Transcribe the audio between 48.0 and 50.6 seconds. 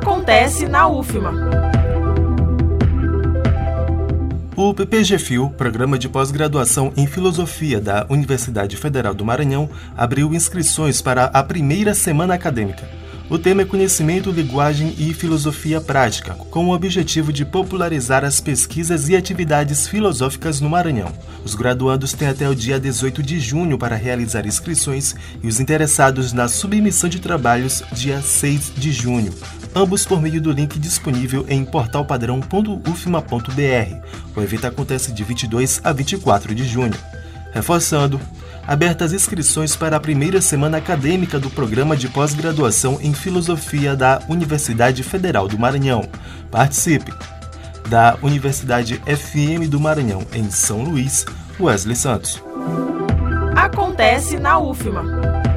Universidade FM do Maranhão, em